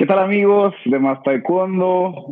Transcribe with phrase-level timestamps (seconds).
[0.00, 1.18] ¿Qué tal amigos de Más?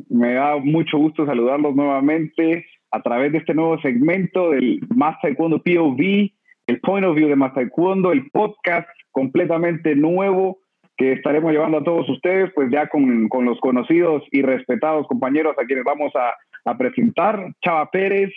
[0.08, 5.62] Me da mucho gusto saludarlos nuevamente a través de este nuevo segmento del Más Taekwondo
[5.62, 6.31] POV,
[6.67, 10.61] el Point of View de Más Taekwondo, el podcast completamente nuevo
[10.96, 15.55] que estaremos llevando a todos ustedes, pues ya con, con los conocidos y respetados compañeros
[15.59, 16.32] a quienes vamos a,
[16.71, 17.53] a presentar.
[17.62, 18.32] Chava Pérez,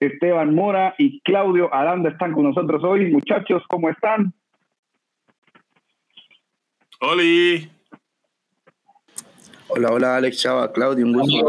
[0.00, 3.10] Esteban Mora y Claudio Aranda están con nosotros hoy.
[3.10, 4.34] Muchachos, ¿cómo están?
[7.00, 7.73] ¡Holi!
[9.76, 11.46] Hola, hola Alex Chava, Claudio, un gusto.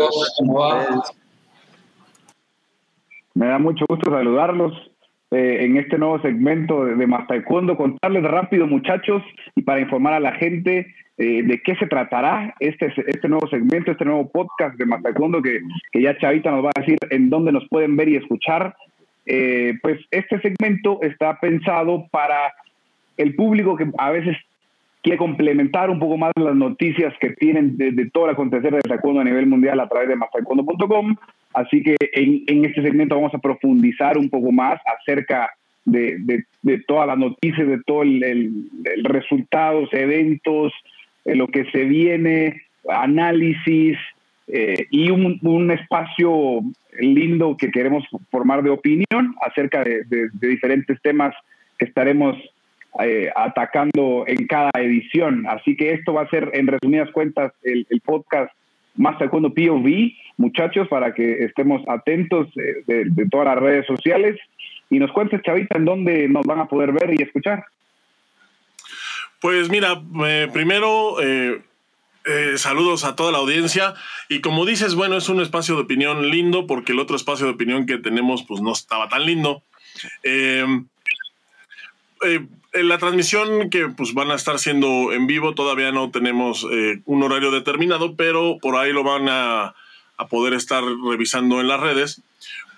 [3.35, 4.73] Me da mucho gusto saludarlos
[5.29, 7.77] eh, en este nuevo segmento de, de Más Taekwondo.
[7.77, 9.21] Contarles rápido, muchachos,
[9.55, 13.91] y para informar a la gente eh, de qué se tratará este, este nuevo segmento,
[13.91, 17.29] este nuevo podcast de Más Taekwondo, que, que ya Chavita nos va a decir en
[17.29, 18.75] dónde nos pueden ver y escuchar.
[19.27, 22.55] Eh, pues este segmento está pensado para
[23.17, 24.35] el público que a veces
[25.05, 28.81] quiere complementar un poco más las noticias que tienen de, de todo el acontecer de
[28.81, 31.15] taekwondo a nivel mundial a través de mastaekwondo.com.
[31.53, 35.51] Así que en, en, este segmento vamos a profundizar un poco más acerca
[35.85, 38.67] de, de, de todas las noticias, de todos el,
[39.03, 40.73] resultados, eventos,
[41.25, 43.99] eh, lo que se viene, análisis
[44.47, 46.61] eh, y un, un, espacio
[46.99, 51.35] lindo que queremos formar de opinión acerca de, de diferentes temas
[51.77, 52.35] que estaremos
[53.03, 55.45] eh, atacando en cada edición.
[55.47, 58.51] Así que esto va a ser, en resumidas cuentas, el, podcast
[58.95, 64.39] más taekwondo POV, muchachos, para que estemos atentos eh, de, todas las redes sociales
[64.89, 67.65] y nos cuentes, Chavita, en dónde nos van a poder ver y escuchar.
[69.41, 71.17] Pues mira, eh, primero...
[72.27, 73.93] Eh, saludos a toda la audiencia
[74.29, 77.51] y como dices, bueno, es un espacio de opinión lindo porque el otro espacio de
[77.51, 79.61] opinión que tenemos pues no estaba tan lindo.
[80.23, 80.65] Eh,
[82.25, 82.45] eh,
[82.83, 87.23] la transmisión que pues van a estar siendo en vivo, todavía no tenemos eh, un
[87.23, 89.75] horario determinado, pero por ahí lo van a,
[90.17, 92.21] a, poder estar revisando en las redes.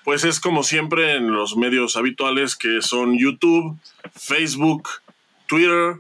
[0.04, 3.78] Pues es como siempre en los medios habituales que son YouTube,
[4.16, 4.88] Facebook,
[5.48, 5.98] Twitter,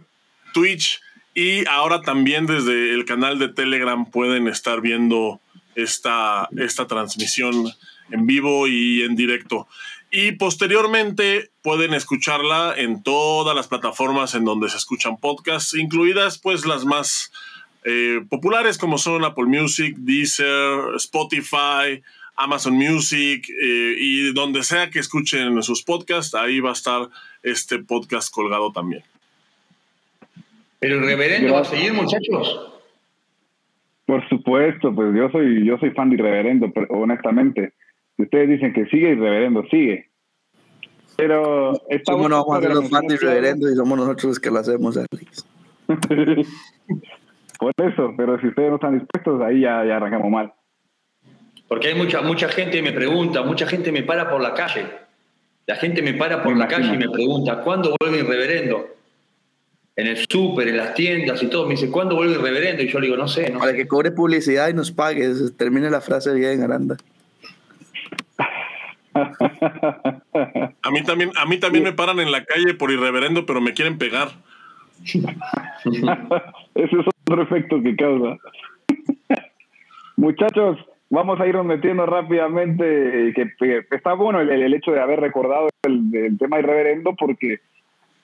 [0.54, 1.02] Twitch
[1.34, 5.40] y ahora también desde el canal de Telegram pueden estar viendo
[5.76, 7.72] esta, esta transmisión
[8.10, 9.68] en vivo y en directo.
[10.10, 16.66] Y posteriormente pueden escucharla en todas las plataformas en donde se escuchan podcasts, incluidas pues
[16.66, 17.32] las más
[17.84, 22.02] eh, populares como son Apple Music, Deezer, Spotify,
[22.38, 27.10] Amazon Music eh, y donde sea que escuchen sus podcasts, ahí va a estar
[27.44, 29.04] este podcast colgado también.
[30.80, 32.74] ¿Pero el reverendo va a seguir, muchachos?
[34.06, 37.74] Por supuesto, pues yo soy, yo soy fan de Irreverendo, honestamente.
[38.18, 40.10] Si ustedes dicen que sigue, Irreverendo sigue.
[41.16, 41.74] Pero
[42.06, 44.98] ¿Cómo no vamos a los fans de Irreverendo y somos nosotros los que lo hacemos,
[44.98, 45.46] Alex?
[47.60, 50.54] Por eso, pero si ustedes no están dispuestos, ahí ya, ya arrancamos mal.
[51.68, 54.86] Porque hay mucha, mucha gente me pregunta, mucha gente me para por la calle.
[55.66, 56.88] La gente me para por me la imagino.
[56.88, 58.88] calle y me pregunta, ¿cuándo vuelve Irreverendo?
[59.96, 61.66] En el súper, en las tiendas y todo.
[61.66, 62.84] Me dice, ¿cuándo vuelve Irreverendo?
[62.84, 63.50] Y yo le digo, no sé.
[63.50, 63.78] No Para sé.
[63.78, 65.28] que cobre publicidad y nos pague.
[65.58, 66.96] Termine la frase bien, Aranda.
[70.82, 73.74] A mí también, a mí también me paran en la calle por irreverendo, pero me
[73.74, 74.30] quieren pegar.
[75.04, 78.38] Ese es otro efecto que causa.
[80.16, 80.78] Muchachos,
[81.10, 86.38] vamos a irnos metiendo rápidamente, que, que está bueno el, hecho de haber recordado el,
[86.38, 87.60] tema irreverendo porque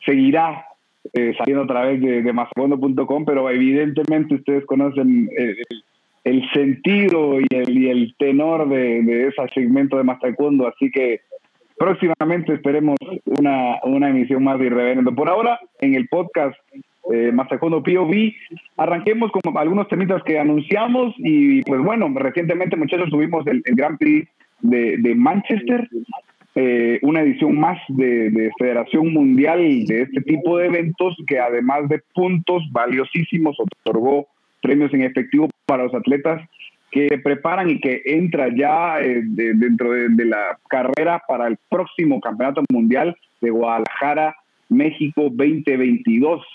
[0.05, 0.65] seguirá
[1.13, 2.33] eh, saliendo a través de, de
[3.25, 5.83] pero evidentemente ustedes conocen el, el
[6.53, 11.21] sentido y el, y el tenor de, de, ese segmento de más taekwondo, así que
[11.77, 15.13] próximamente esperemos una, una emisión más de Irreverendo.
[15.13, 16.55] Por ahora, en el podcast
[17.11, 18.31] eh, más taekwondo POV,
[18.77, 23.97] arranquemos con algunos temitas que anunciamos y pues bueno, recientemente muchachos tuvimos el, el Grand
[23.97, 24.29] Prix
[24.61, 25.89] de, de Manchester,
[26.55, 31.89] eh, una edición más de, de, Federación Mundial de este tipo de eventos que además
[31.89, 34.27] de puntos valiosísimos otorgó
[34.63, 36.41] premios en efectivo para los atletas
[36.93, 42.21] que preparan y que entra ya eh, de, dentro de, la carrera para el próximo
[42.21, 44.35] Campeonato Mundial de Guadalajara,
[44.69, 46.45] México 2022.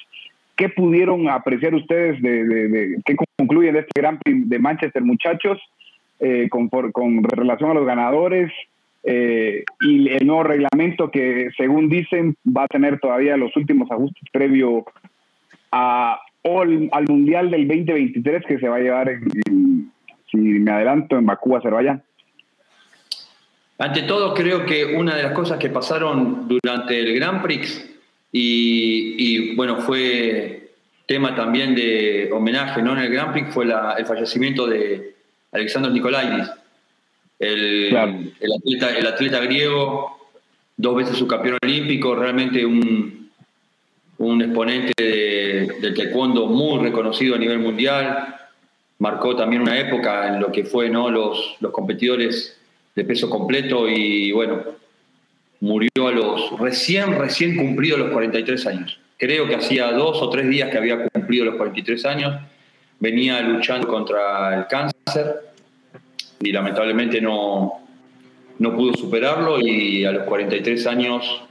[0.56, 5.61] ¿Qué pudieron apreciar ustedes de, qué concluyen de este Gran Prix de Manchester, muchachos,
[6.20, 6.70] eh, con,
[7.25, 8.52] relación a los ganadores?
[9.02, 14.22] Eh, y el nuevo reglamento que, según dicen, va a tener todavía los últimos ajustes
[14.32, 14.84] previo
[15.72, 19.93] a al, al Mundial del 2023 que se va a llevar, en, en,
[20.31, 22.02] si me adelanto, en Bakú, Azerbaiyán.
[23.79, 27.88] Ante todo, creo que una de las cosas que pasaron durante el Grand Prix
[28.32, 30.73] y, y bueno, fue
[31.06, 32.93] tema también de homenaje ¿no?
[32.93, 35.14] en el Grand Prix fue el fallecimiento de
[35.52, 36.50] Alexander Nikolaidis,
[37.38, 37.87] el,
[38.40, 40.29] el, atleta, el atleta griego,
[40.76, 43.18] dos veces su campeón olímpico, realmente un,
[44.19, 48.37] un exponente del taekwondo muy reconocido a nivel mundial.
[48.99, 51.11] Marcó también una época en lo que fue ¿no?
[51.11, 52.59] los, los competidores
[52.94, 54.62] de peso completo y bueno,
[55.61, 58.99] murió a los recién, recién cumplidos los 43 años.
[59.17, 62.41] Creo que hacía dos o tres días que había cumplido los 43 años.
[62.99, 65.43] Venía luchando contra el cáncer
[66.41, 67.81] y lamentablemente no,
[68.59, 71.43] no pudo superarlo y a los 43 años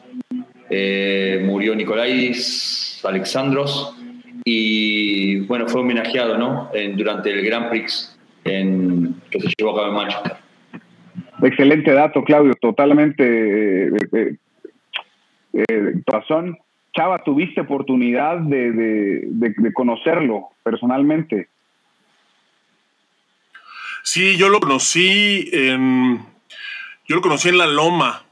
[0.69, 3.95] eh, murió Nicolais Alexandros
[4.43, 6.71] y bueno, fue homenajeado ¿no?
[6.95, 10.37] durante el Grand Prix en, que se llevó a cabo en Manchester.
[11.41, 14.37] Excelente dato, Claudio, totalmente eh,
[15.53, 16.57] eh, razón.
[16.95, 21.49] Chava, ¿tuviste oportunidad de, de, conocerlo personalmente?
[24.03, 26.17] Sí, yo lo conocí en,
[27.07, 28.23] yo lo conocí en La Loma,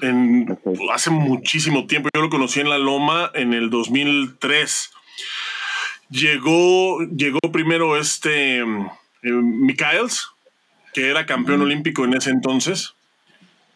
[0.00, 0.58] en,
[0.92, 2.08] hace muchísimo tiempo.
[2.14, 4.90] Yo lo conocí en La Loma en el 2003.
[6.10, 8.64] Llegó, llegó primero este eh,
[9.22, 10.28] Michaels,
[10.94, 12.94] que era campeón olímpico en ese entonces.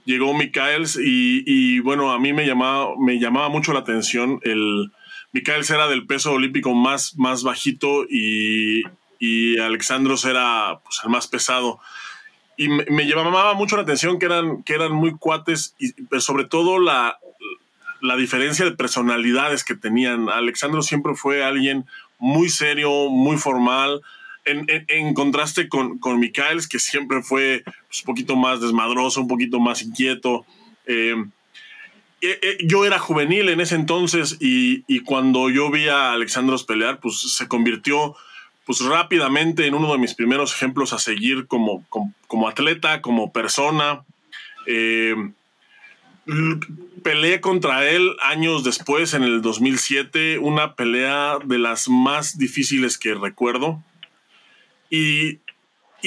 [0.04, 4.40] Llegó Michaels y, bueno, a mí me llamaba, me llamaba mucho la atención.
[4.42, 4.90] El,
[5.32, 8.82] Michaels era del peso olímpico más, más bajito y,
[9.18, 11.80] y Alexandros era pues, el más pesado
[12.60, 16.78] y me, llamaba mucho la atención que eran, que eran muy cuates y sobre todo
[16.78, 17.18] la,
[18.02, 20.28] la diferencia de personalidades que tenían.
[20.28, 21.86] Alexandro siempre fue alguien
[22.18, 24.02] muy serio, muy formal,
[24.44, 29.28] en, en, contraste con, con Michaels, que siempre fue pues, un poquito más desmadroso, un
[29.28, 30.44] poquito más inquieto.
[30.84, 31.14] Eh,
[32.20, 36.64] eh, eh, yo era juvenil en ese entonces y, y, cuando yo vi a Alexandros
[36.64, 38.16] pelear, pues se convirtió
[38.70, 41.84] pues rápidamente en uno de mis primeros ejemplos a seguir como,
[42.28, 44.04] como, atleta, como persona.
[44.64, 45.16] Eh,
[47.02, 53.12] peleé contra él años después, en el 2007, una pelea de las más difíciles que
[53.14, 53.82] recuerdo.
[54.88, 55.40] Y,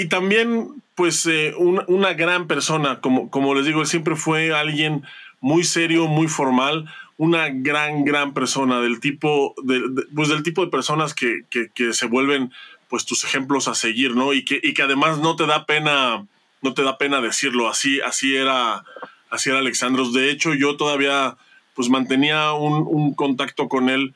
[0.09, 5.03] también, pues, eh, una, gran persona, como, como les digo, él siempre fue alguien
[5.41, 9.81] muy serio, muy formal, una gran, gran persona, del tipo de,
[10.15, 12.51] pues del tipo de personas que, que, se vuelven
[12.89, 14.33] pues tus ejemplos a seguir, ¿no?
[14.33, 16.25] Y que, y que además no te da pena,
[16.61, 18.83] no te da pena decirlo, así, así era,
[19.29, 20.13] así era Alexandros.
[20.13, 21.37] De hecho, yo todavía
[21.75, 24.13] pues mantenía un, contacto con él.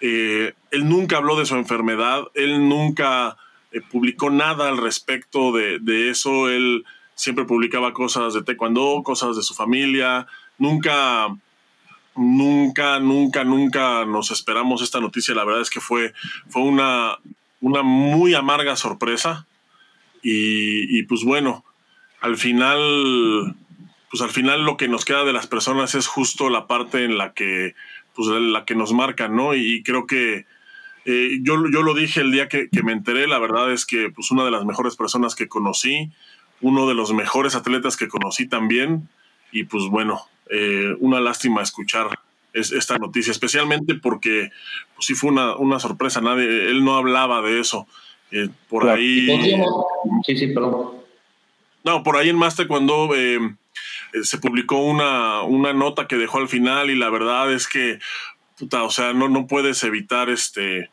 [0.00, 3.36] Eh, él nunca habló de su enfermedad, él nunca
[3.72, 9.36] eh, publicó nada al respecto de, de eso, él siempre publicaba cosas de taekwondo, cosas
[9.36, 10.26] de su familia,
[10.56, 11.28] nunca
[12.20, 15.34] nunca, nunca, nunca nos esperamos esta noticia.
[15.34, 16.12] La verdad es que fue,
[16.48, 17.18] fue una,
[17.60, 19.46] una muy amarga sorpresa.
[20.22, 21.64] Y, pues bueno,
[22.20, 23.56] al final,
[24.10, 27.16] pues al final lo que nos queda de las personas es justo la parte en
[27.16, 27.74] la que,
[28.14, 29.54] pues la que nos marca, ¿no?
[29.54, 30.44] Y creo que
[31.06, 34.10] eh, yo, yo lo dije el día que, que, me enteré, la verdad es que
[34.10, 36.10] pues una de las mejores personas que conocí,
[36.60, 39.08] uno de los mejores atletas que conocí también,
[39.52, 42.18] y pues bueno, eh, una lástima escuchar
[42.52, 44.50] esta noticia, especialmente porque
[44.96, 47.86] pues, sí fue una, una, sorpresa, nadie, él no hablaba de eso.
[48.32, 49.28] Eh, por ahí.
[50.26, 50.90] Sí, sí, perdón.
[51.84, 53.38] No, por ahí en Master cuando eh,
[54.22, 58.00] se publicó una, una nota que dejó al final y la verdad es que,
[58.58, 60.90] puta, o sea, no, no puedes evitar este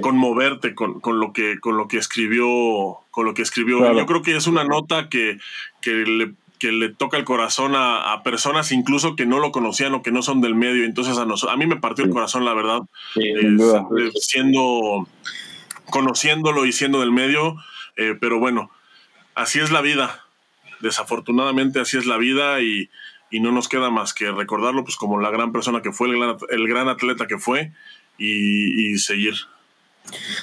[0.00, 3.94] conmoverte con, con, lo que, con lo que escribió, con lo que escribió.
[3.94, 5.38] Yo creo que es una nota que,
[5.82, 10.02] que le que le toca el corazón a, personas incluso que no lo conocían o
[10.02, 10.84] que no son del medio.
[10.84, 12.80] Entonces a, a mí me partió el corazón, la verdad,
[14.14, 15.06] siendo,
[15.90, 17.56] conociéndolo y siendo del medio.
[17.96, 18.70] Eh, pero bueno,
[19.34, 20.24] así es la vida.
[20.80, 22.90] Desafortunadamente así es la vida y,
[23.40, 26.88] no nos queda más que recordarlo pues como la gran persona que fue, el gran,
[26.88, 27.72] atleta que fue
[28.16, 29.34] y, seguir.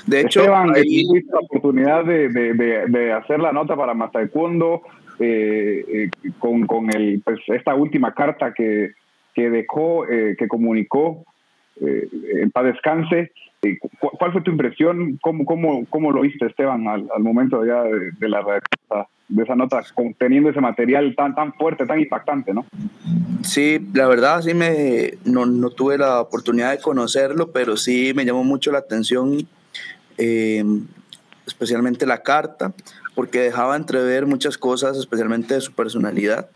[0.05, 4.83] De hecho, Esteban, tuviste la oportunidad de, de, hacer la nota para Mataekwondo
[5.19, 8.91] eh, eh, con, con el, pues, esta última carta que,
[9.33, 11.23] que dejó, eh, que comunicó
[11.81, 12.07] eh,
[12.41, 13.31] en paz descanse.
[13.99, 15.17] ¿Cuál fue tu impresión?
[15.21, 18.43] ¿Cómo, cómo, cómo lo viste, Esteban, al, al momento ya de, la
[19.27, 22.63] de esa nota, conteniendo ese material tan, tan fuerte, tan impactante, ¿no?
[23.41, 28.23] Sí, la verdad sí me, no, no tuve la oportunidad de conocerlo, pero sí me
[28.23, 29.47] llamó mucho la atención,
[31.47, 32.71] especialmente la carta,
[33.15, 36.49] porque dejaba entrever muchas cosas, especialmente de su personalidad.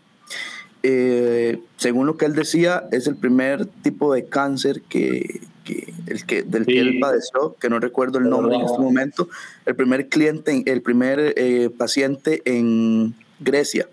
[0.82, 6.24] Eh, según lo que él decía, es el primer tipo de cáncer que, que, el
[6.24, 9.28] que, del que él padeció, que no recuerdo el nombre en este momento,
[9.66, 13.88] el primer cliente, el primer eh, paciente en Grecia,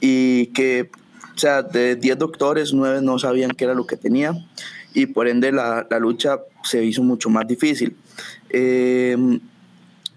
[0.00, 0.90] y que,
[1.34, 4.32] o sea, de 10 doctores, 9 no sabían qué era lo que tenía,
[4.94, 7.96] y por ende la, la lucha se hizo mucho más difícil.
[8.48, 9.16] Eh,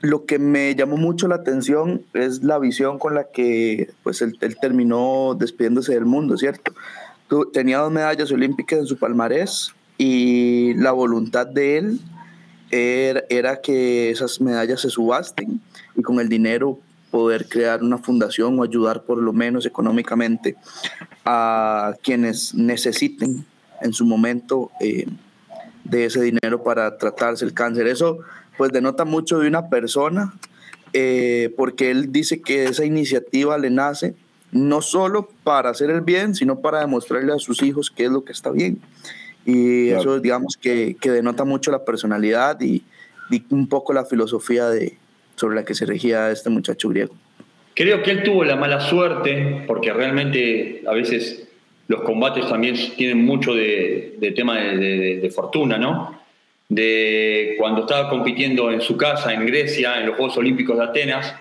[0.04, 4.38] lo que me llamó mucho la atención es la visión con la que pues, él,
[4.60, 6.74] terminó despidiéndose del mundo, ¿cierto?
[7.54, 12.02] tenía dos medallas olímpicas en su palmarés y la voluntad de él
[12.70, 15.62] era, era, que esas medallas se subasten
[15.96, 16.80] y con el dinero
[17.10, 20.58] poder crear una fundación o ayudar por lo menos económicamente
[21.24, 23.46] a quienes necesiten
[23.82, 25.08] en su momento eh,
[25.86, 27.88] de ese dinero para tratarse el cáncer.
[27.88, 28.20] Eso
[28.58, 30.34] pues denota mucho de una persona,
[30.94, 34.16] eh, porque él dice que esa iniciativa le nace
[34.52, 38.24] no solo para hacer el bien, sino para demostrarle a sus hijos qué es lo
[38.24, 38.80] que está bien.
[39.46, 42.84] Y eso, digamos, que, que, denota mucho la personalidad y,
[43.30, 44.98] y, un poco la filosofía de,
[45.36, 47.14] sobre la que se regía este muchacho griego.
[47.74, 51.48] Creo que él tuvo la mala suerte, porque realmente a veces
[51.88, 56.23] los combates también tienen mucho de, de tema de, de, de fortuna, ¿no?
[56.74, 61.36] De cuando estaba compitiendo en su casa en Grecia, en los Juegos Olímpicos de Atenas.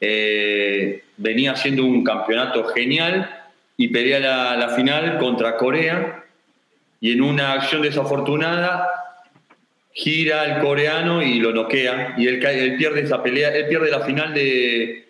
[0.00, 3.42] Eh, venía haciendo un campeonato genial
[3.76, 6.24] y pelea la, final contra Corea
[7.00, 8.88] y en una acción desafortunada
[9.92, 14.34] gira el coreano y lo noquea y él pierde esa pelea, él pierde la final
[14.34, 15.06] de,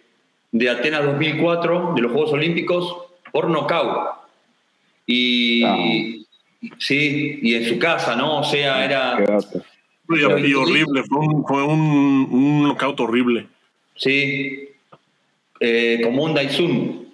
[0.52, 2.96] de Atenas 2004 de los Juegos Olímpicos
[3.32, 4.24] por nocaut.
[5.06, 6.13] Y,
[6.78, 8.40] Sí, y en su casa, ¿no?
[8.40, 9.25] O sea, era...
[10.09, 13.47] Y, horrible, fue un, fue un, un knockout horrible.
[13.97, 14.68] Sí,
[15.61, 17.09] eh, como un Daisun.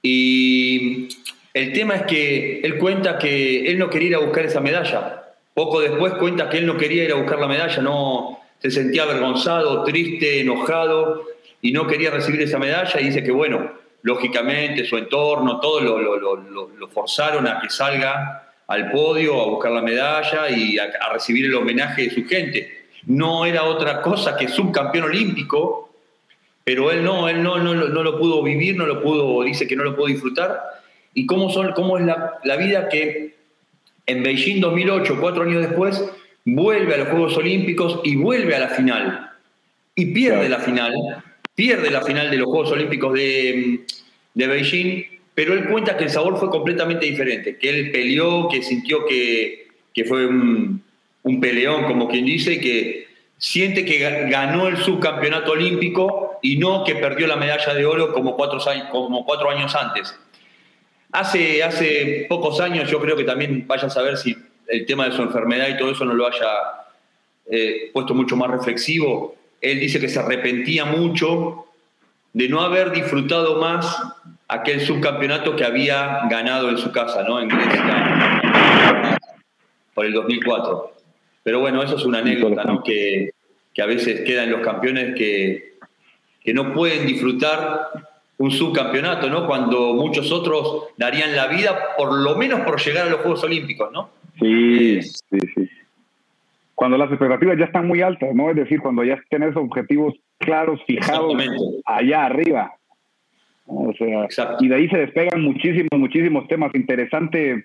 [0.00, 1.08] Y
[1.52, 5.24] el tema es que él cuenta que él no quería ir a buscar esa medalla.
[5.54, 9.02] Poco después cuenta que él no quería ir a buscar la medalla, no se sentía
[9.02, 11.24] avergonzado, triste, enojado
[11.60, 13.72] y no quería recibir esa medalla y dice que bueno,
[14.02, 19.50] lógicamente su entorno, todo lo, lo, lo, lo forzaron a que salga al podio a
[19.50, 22.86] buscar la medalla y a, recibir el homenaje de su gente.
[23.04, 25.90] No era otra cosa que subcampeón olímpico,
[26.64, 29.76] pero él no, él no, no, no, lo pudo vivir, no lo pudo, dice que
[29.76, 30.58] no lo pudo disfrutar.
[31.12, 33.34] ¿Y cómo, son, cómo es la, la vida que
[34.06, 36.02] en Beijing 2008, cuatro años después,
[36.46, 39.32] vuelve a los Juegos Olímpicos y vuelve a la final?
[39.94, 40.94] Y pierde la final,
[41.54, 43.84] pierde la final de los Juegos Olímpicos de,
[44.32, 45.12] de Beijing
[45.44, 49.66] pero él cuenta que el sabor fue completamente diferente, que él peleó, que sintió que,
[49.92, 50.80] que fue un,
[51.40, 53.08] peleón, como quien dice, que
[53.38, 58.36] siente que ganó el subcampeonato olímpico y no que perdió la medalla de oro como
[58.36, 58.60] cuatro,
[58.92, 60.16] como cuatro años antes.
[61.10, 64.36] Hace, hace pocos años yo creo que también vaya a saber si
[64.68, 66.52] el tema de su enfermedad y todo eso no lo haya
[67.50, 69.34] eh, puesto mucho más reflexivo.
[69.60, 71.66] Él dice que se arrepentía mucho
[72.32, 73.98] de no haber disfrutado más
[74.52, 77.40] aquel subcampeonato que había ganado en su casa, ¿no?
[77.40, 79.20] En Grecia,
[79.94, 80.92] por el 2004.
[81.42, 82.82] Pero bueno, eso es una anécdota, ¿no?
[82.82, 83.30] Que,
[83.74, 85.74] que a veces quedan los campeones que,
[86.42, 87.88] que no pueden disfrutar
[88.38, 89.46] un subcampeonato, ¿no?
[89.46, 93.90] Cuando muchos otros darían la vida, por lo menos por llegar a los Juegos Olímpicos,
[93.92, 94.10] ¿no?
[94.38, 95.70] Sí, eh, sí, sí.
[96.74, 98.50] Cuando las expectativas ya están muy altas, ¿no?
[98.50, 101.34] Es decir, cuando ya tienes objetivos claros, fijados
[101.84, 102.72] allá arriba.
[103.74, 103.92] O
[104.30, 106.74] sea, y de ahí se despegan muchísimos, muchísimos temas.
[106.74, 107.64] interesantes.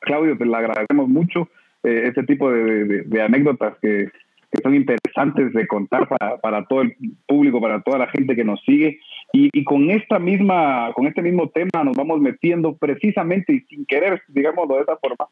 [0.00, 1.48] Claudio, te lo agradecemos mucho.
[1.82, 4.08] Eh, este tipo de, de, anécdotas que,
[4.50, 6.94] que, son interesantes de contar para, para, todo el
[7.26, 8.98] público, para toda la gente que nos sigue.
[9.32, 13.86] Y, y, con esta misma, con este mismo tema nos vamos metiendo precisamente y sin
[13.86, 15.28] querer, digámoslo de esa forma,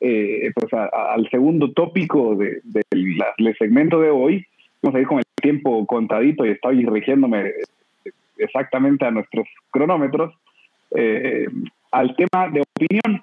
[0.00, 4.46] eh, pues al segundo tópico del de, segmento de hoy.
[4.80, 7.52] Vamos a ir con el tiempo contadito y estoy rigiéndome
[8.38, 10.34] exactamente a nuestros cronómetros,
[10.94, 11.46] eh,
[11.90, 13.22] al tema de opinión,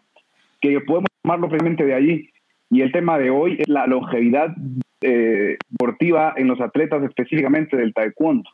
[0.61, 2.29] que podemos tomarlo precisamente de allí.
[2.69, 4.55] Y el tema de hoy es la longevidad
[5.01, 8.49] eh, deportiva en los atletas, específicamente del taekwondo.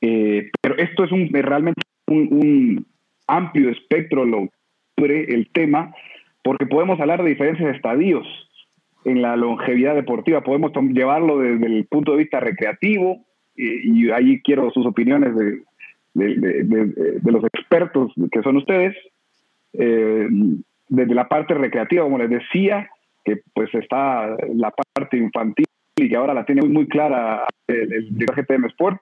[0.00, 2.86] Eh, pero esto es realmente un,
[3.26, 4.48] amplio espectro lo,
[4.96, 5.94] el tema,
[6.42, 8.26] porque podemos hablar de diferentes estadios
[9.04, 10.42] en la longevidad deportiva.
[10.42, 13.24] Podemos llevarlo desde el punto de vista recreativo,
[13.56, 15.60] y, ahí quiero sus opiniones de,
[16.14, 18.96] de, los expertos que son ustedes,
[19.74, 20.28] eh,
[20.88, 22.88] desde la parte recreativa, como les decía,
[23.24, 25.66] que pues está la parte infantil
[25.96, 29.00] y que ahora la tiene muy, muy clara el, el, GTM Sport,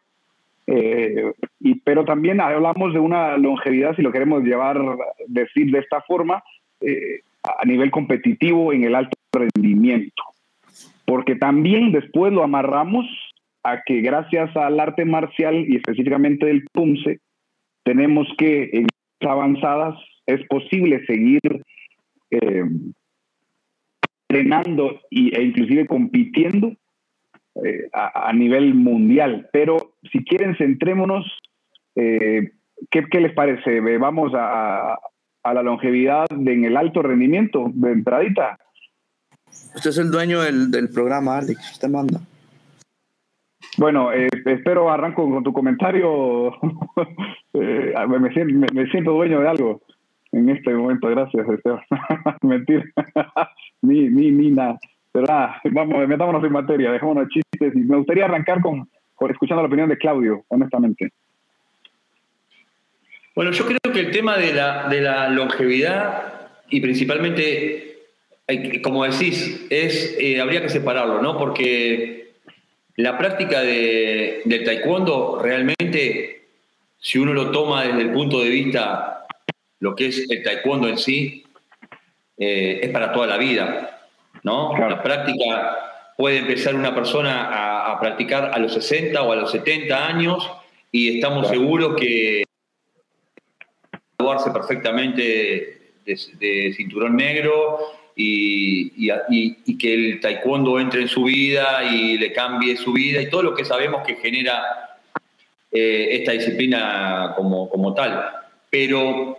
[0.67, 4.79] eh, y, pero también hablamos de una longevidad, si lo queremos llevar,
[5.27, 6.43] decir de esta forma,
[6.81, 10.23] eh, a nivel competitivo en el alto rendimiento.
[11.07, 13.07] Porque también después lo amarramos
[13.87, 17.21] que gracias al arte marcial y específicamente del PUMSE,
[17.85, 18.87] tenemos que en
[19.21, 19.97] avanzadas
[20.27, 21.41] es posible seguir
[22.31, 22.65] eh,
[24.29, 26.75] entrenando y, e inclusive compitiendo
[27.65, 29.49] eh, a, nivel mundial.
[29.53, 31.27] Pero si quieren, centrémonos.
[31.97, 32.53] Eh,
[32.91, 33.81] ¿qué, ¿qué, les parece?
[33.99, 34.99] Vamos a,
[35.43, 38.59] a la longevidad en el alto rendimiento de entradita.
[39.75, 41.73] Usted es el dueño del, del programa, Alex.
[41.73, 42.21] Usted manda.
[43.79, 46.49] Bueno, eh, espero arranco con tu comentario.
[47.55, 49.81] eh, me, siento, me, siento, dueño de algo
[50.33, 51.09] en este momento.
[51.09, 51.81] Gracias, Esteban.
[52.43, 52.85] Mentira.
[53.83, 54.79] ni, ni, ni nada.
[55.13, 57.73] Pero nada, vamos, metámonos en materia, dejémonos chistes.
[57.77, 61.11] Y me gustaría arrancar con, con escuchando la opinión de Claudio, honestamente.
[63.37, 68.01] Bueno, yo creo que el tema de la, de la longevidad y principalmente,
[68.83, 71.39] como decís, es, eh, habría que separarlo, ¿no?
[71.39, 72.28] Porque
[72.99, 76.49] la práctica de, del taekwondo realmente,
[76.99, 79.25] si uno lo toma desde el punto de vista,
[79.79, 81.45] lo que es el taekwondo en sí,
[82.37, 84.01] eh, es para toda la vida,
[84.43, 84.77] ¿no?
[84.77, 89.53] La práctica puede empezar una persona a, a, practicar a los 60 o a los
[89.53, 90.51] 70 años
[90.91, 92.43] y estamos seguros que
[94.19, 97.79] graduarse perfectamente de, cinturón negro
[98.21, 103.45] y, que el taekwondo entre en su vida y le cambie su vida y todo
[103.45, 104.99] lo que sabemos que genera
[105.71, 108.25] eh, esta disciplina como, como tal.
[108.69, 109.39] Pero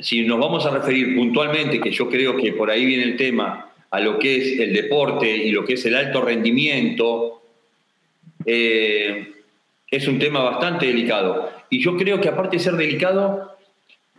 [0.00, 3.70] si nos vamos a referir puntualmente, que yo creo que por ahí viene el tema,
[3.92, 7.42] a lo que es el deporte y lo que es el alto rendimiento,
[8.44, 9.34] eh,
[9.88, 11.50] es un tema bastante delicado.
[11.70, 13.56] Y yo creo que aparte de ser delicado,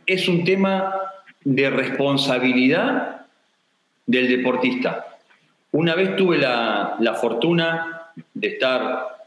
[0.06, 0.94] es un tema
[1.44, 3.21] de responsabilidad
[4.06, 5.18] del deportista.
[5.72, 9.18] Una vez tuve la, fortuna de estar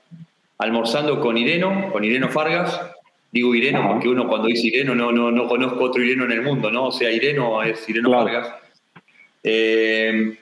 [0.58, 2.80] almorzando con Ireno, con Ireno Fargas.
[3.32, 6.42] Digo Ireno porque uno cuando dice Ireno no, no, no conozco otro Ireno en el
[6.42, 6.86] mundo, ¿no?
[6.86, 8.52] O sea, Ireno es Ireno Fargas.
[9.42, 10.36] Eh,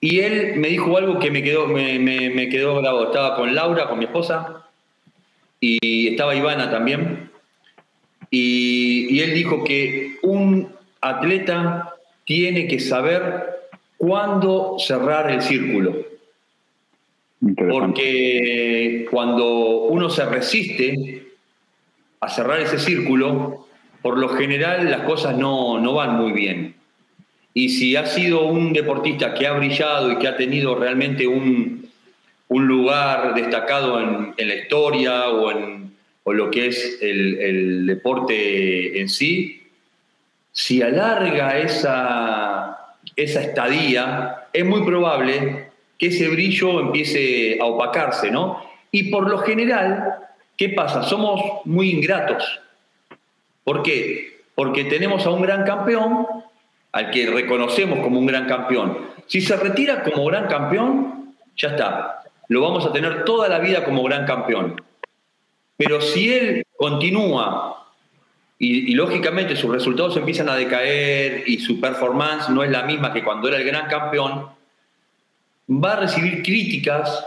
[0.00, 3.06] y él me dijo algo que me quedó, me, me quedó grabado.
[3.06, 4.66] Estaba con Laura, con mi esposa,
[5.60, 7.30] y estaba Ivana también.
[8.30, 11.95] Y, él dijo que un atleta
[12.26, 16.04] tiene que saber cuándo cerrar el círculo.
[17.70, 21.22] Porque cuando uno se resiste
[22.20, 23.66] a cerrar ese círculo,
[24.02, 26.74] por lo general las cosas no, no, van muy bien.
[27.54, 31.88] Y si ha sido un deportista que ha brillado y que ha tenido realmente un,
[32.48, 35.86] un lugar destacado en, en la historia o en,
[36.28, 39.62] o lo que es el, deporte en sí,
[40.56, 48.62] si alarga esa, esa estadía, es muy probable que ese brillo empiece a opacarse, ¿no?
[48.90, 50.16] Y por lo general,
[50.56, 51.02] ¿qué pasa?
[51.02, 52.58] Somos muy ingratos.
[53.64, 54.44] ¿Por qué?
[54.54, 56.26] Porque tenemos a un gran campeón,
[56.90, 59.10] al que reconocemos como un gran campeón.
[59.26, 62.22] Si se retira como gran campeón, ya está.
[62.48, 64.80] Lo vamos a tener toda la vida como gran campeón.
[65.76, 67.85] Pero si él continúa
[68.58, 73.22] y, lógicamente sus resultados empiezan a decaer y su performance no es la misma que
[73.22, 74.48] cuando era el gran campeón,
[75.68, 77.24] va a recibir críticas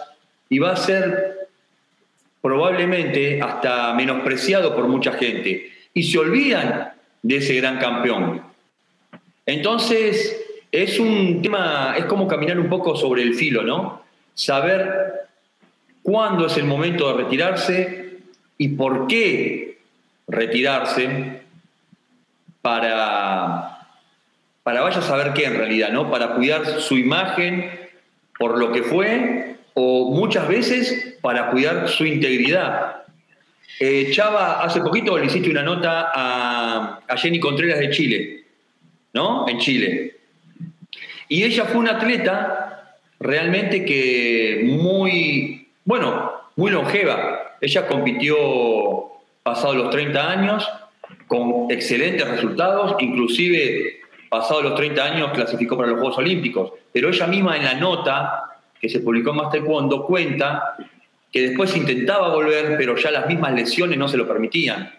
[0.49, 1.49] y va a ser
[2.41, 5.71] probablemente hasta menospreciado por mucha gente.
[5.93, 8.41] Y se olvidan de ese gran campeón.
[9.45, 10.39] Entonces,
[10.71, 14.03] es un tema, es como caminar un poco sobre el filo, ¿no?
[14.33, 15.27] Saber
[16.01, 18.19] cuándo es el momento de retirarse
[18.57, 19.78] y por qué
[20.29, 21.41] retirarse
[22.61, 23.87] para,
[24.63, 26.09] para vaya a saber qué en realidad, ¿no?
[26.09, 27.71] Para cuidar su imagen
[28.37, 33.03] por lo que fue o muchas veces para cuidar su integridad.
[33.79, 38.43] Eh, Chava, hace poquito le hiciste una nota a, a Jenny Contreras de Chile,
[39.13, 39.47] ¿no?
[39.47, 40.17] En Chile.
[41.27, 47.55] Y ella fue una atleta realmente que muy, bueno, muy longeva.
[47.61, 49.08] Ella compitió
[49.43, 50.69] pasado los 30 años
[51.27, 53.99] con excelentes resultados, inclusive
[54.29, 56.73] pasado los 30 años clasificó para los Juegos Olímpicos.
[56.91, 58.43] Pero ella misma en la nota
[58.79, 60.75] que se publicó en Más Taekwondo cuenta
[61.31, 64.93] que después intentaba volver, pero ya las mismas lesiones no se lo permitían.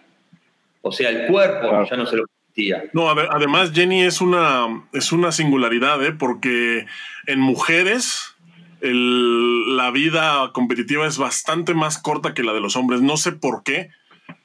[0.81, 2.83] O sea, el cuerpo ya no se lo permitía.
[2.93, 6.11] No, además Jenny es una, es una singularidad, ¿eh?
[6.11, 6.85] porque
[7.27, 8.35] en mujeres
[8.81, 13.01] la vida competitiva es bastante más corta que la de los hombres.
[13.01, 13.89] No sé por qué,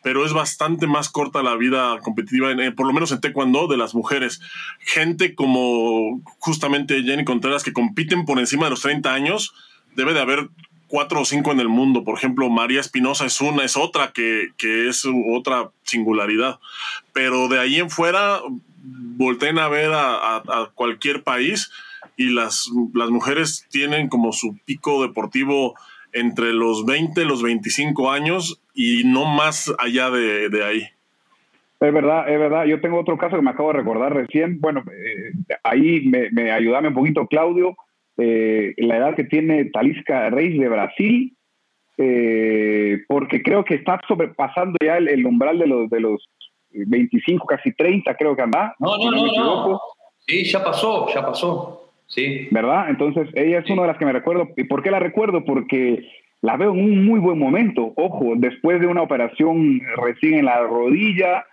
[0.07, 3.77] pero es bastante más corta la vida competitiva, en, por lo menos en Taekwondo, de
[3.77, 4.41] las mujeres.
[4.79, 9.53] Gente como justamente Jenny Contreras que compiten por encima de los 30 años,
[9.97, 10.49] debe de haber
[10.87, 12.05] cuatro o cinco en el mundo.
[12.05, 15.03] Por ejemplo, María Espinosa es una, es otra que, que, es
[15.35, 16.61] otra singularidad.
[17.13, 18.43] Pero de ahí en fuera,
[18.85, 21.73] volteen a ver a, a, cualquier país
[22.17, 25.75] y las, las mujeres tienen como su pico deportivo
[26.17, 30.83] entre los 20 y los 25 años y no más allá de, de, ahí.
[31.81, 32.65] Es verdad, es verdad.
[32.65, 34.61] Yo tengo otro caso que me acabo de recordar recién.
[34.61, 37.77] Bueno, eh, ahí me, me ayudame un poquito, Claudio
[38.19, 41.37] eh, la edad que tiene Talisca Reis de Brasil,
[41.99, 46.25] eh, porque creo que está sobrepasando ya el, umbral de los, de los
[46.71, 48.75] 25, casi 30, creo que anda.
[48.79, 49.81] No, no, no, no.
[50.27, 51.86] Sí, ya pasó, ya pasó.
[52.07, 52.49] Sí.
[52.51, 52.89] ¿Verdad?
[52.89, 54.49] Entonces, ella es una de las que me recuerdo.
[54.57, 55.45] ¿Y por qué la recuerdo?
[55.45, 56.09] Porque
[56.43, 57.93] la veo en un muy buen momento.
[57.97, 61.45] Ojo, después de una operación recién en la rodilla,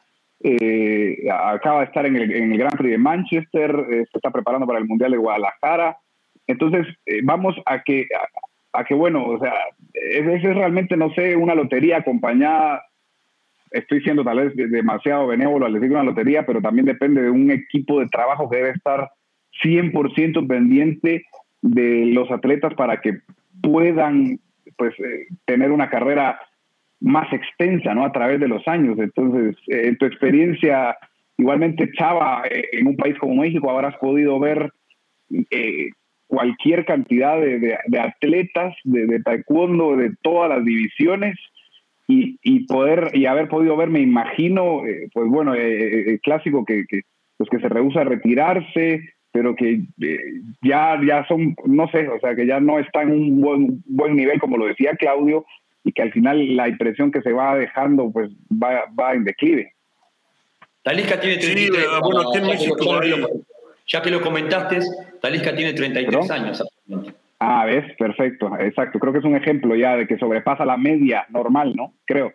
[0.43, 4.67] eh, acaba de estar en el, en el Grand Prix de Manchester, se está preparando
[4.67, 5.97] para el Mundial de Guadalajara.
[6.47, 8.07] Entonces, eh, vamos a que,
[8.73, 9.53] a, que, bueno, o sea,
[9.93, 12.83] es, es realmente, no sé, una lotería acompañada,
[13.71, 17.49] estoy siendo tal vez demasiado benévolo al decir una lotería, pero también depende de un
[17.49, 19.09] equipo de trabajo que debe estar
[19.63, 21.25] 100% pendiente
[21.61, 23.19] de los atletas para que
[23.61, 24.39] puedan
[24.77, 26.39] pues eh, tener una carrera
[26.99, 28.05] más extensa, ¿no?
[28.05, 28.97] A través de los años.
[28.97, 30.97] Entonces, eh, en tu experiencia,
[31.37, 34.71] igualmente, Chava, en un país como México, habrás podido ver
[35.51, 35.89] eh,
[36.33, 41.37] cualquier cantidad de, atletas de, taekwondo de todas las divisiones
[42.07, 46.65] y, poder y haber podido ver, me imagino, eh, pues bueno, eh, eh, el clásico
[46.65, 47.01] que, que,
[47.37, 49.81] pues que se rehúsa a retirarse, pero que
[50.61, 54.15] ya, ya son, no sé, o sea, que ya no está en un buen, buen
[54.15, 55.43] nivel, como lo decía Claudio,
[55.83, 59.73] y que al final la impresión que se va dejando, pues va, va en declive.
[60.83, 61.85] Talisca tiene 33.
[63.87, 64.79] ya que lo comentaste,
[65.19, 67.17] Talisca tiene 33 años actualmente.
[67.39, 68.99] Ah, ves, perfecto, exacto.
[68.99, 71.93] Creo que es un ejemplo ya de que sobrepasa la media normal, ¿no?
[72.05, 72.33] Creo.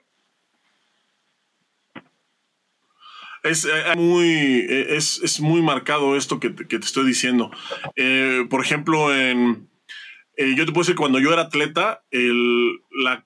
[3.42, 7.50] Es eh, muy, eh, es, muy marcado esto que te, estoy diciendo.
[7.96, 9.68] Eh, por ejemplo, en,
[10.36, 13.24] yo te puedo decir, cuando yo era atleta, el, la,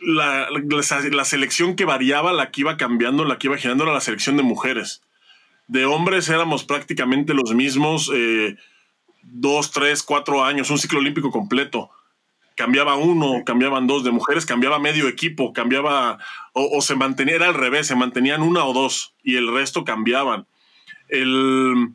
[0.00, 4.00] la, la, selección que variaba, la que iba cambiando, la que iba girando, era la
[4.00, 5.02] selección de mujeres.
[5.68, 8.10] De hombres éramos prácticamente los mismos
[9.22, 11.90] dos, tres, cuatro años, un ciclo olímpico completo.
[12.60, 16.18] Cambiaba uno, cambiaban dos, de mujeres cambiaba medio equipo, cambiaba,
[16.52, 20.46] o, se mantenía, era al revés, se mantenían una o dos y el resto cambiaban.
[21.08, 21.94] El,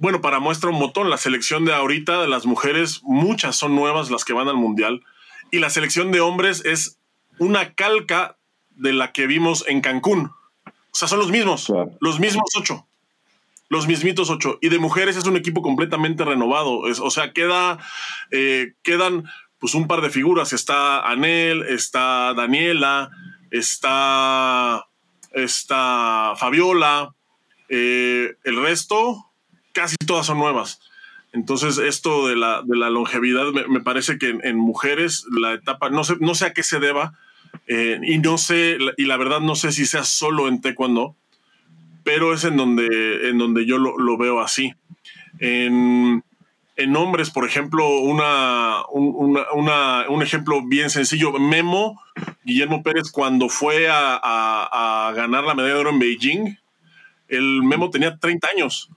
[0.00, 4.10] bueno, para muestra un botón, la selección de ahorita de las mujeres, muchas son nuevas
[4.10, 5.04] las que van al mundial,
[5.52, 6.98] y la selección de hombres es
[7.38, 8.36] una calca
[8.70, 10.32] de la que vimos en Cancún.
[10.66, 12.84] O sea, son los mismos, los mismos ocho
[13.74, 14.58] los mismitos ocho.
[14.60, 16.78] Y de mujeres es un equipo completamente renovado.
[16.80, 17.78] o sea, queda,
[18.30, 19.24] eh, quedan
[19.64, 20.52] pues un par de figuras.
[20.52, 23.10] Está Anel, está Daniela,
[23.50, 24.84] está,
[25.32, 27.14] está Fabiola.
[27.70, 29.24] Eh, el resto,
[29.72, 30.80] casi todas son nuevas.
[31.32, 36.04] Entonces, esto de la, de la longevidad, me, parece que en, mujeres la etapa, no
[36.04, 37.18] sé, no sé a qué se deba,
[37.66, 41.16] eh, y no sé, y la verdad no sé si sea solo en taekwondo,
[42.02, 44.74] pero es en donde, en donde yo lo, veo así.
[45.38, 46.22] En,
[46.76, 52.00] en, hombres, por ejemplo, una, un, ejemplo bien sencillo, Memo,
[52.44, 56.58] Guillermo Pérez, cuando fue a, ganar la medalla de oro en Beijing,
[57.28, 58.90] el Memo tenía 30 años.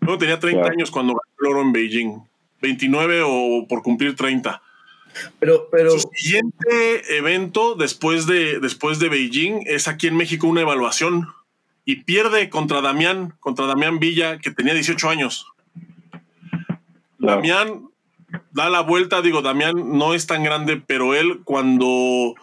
[0.00, 2.20] Memo tenía 30 años cuando ganó el oro en Beijing,
[2.60, 4.62] 29 o por cumplir 30.
[5.38, 5.90] Pero, pero...
[5.90, 11.28] Su siguiente evento después de, después de Beijing es aquí en México una evaluación
[11.84, 15.46] y pierde contra Damián, contra Damián Villa, que tenía 18 años.
[17.22, 17.88] Damián
[18.50, 22.34] da la vuelta, digo, Damián no es tan grande, pero él cuando,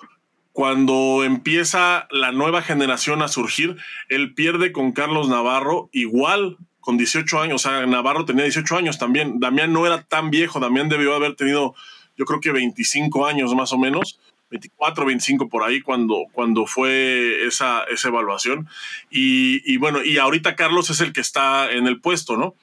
[0.54, 7.42] cuando empieza la nueva generación a surgir, él pierde con Carlos Navarro, igual con 18
[7.42, 11.14] años, o sea, Navarro tenía 18 años también, Damián no era tan viejo, Damián debió
[11.14, 11.76] haber tenido,
[12.18, 17.46] yo creo que 25 años más o menos, 24, 25 por ahí cuando, cuando fue
[17.46, 18.68] esa, esa evaluación.
[19.10, 22.56] Y, bueno, y ahorita Carlos es el que está en el puesto, ¿no?